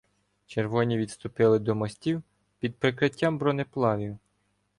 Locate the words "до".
1.59-1.75